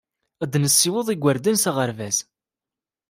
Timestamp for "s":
1.63-1.65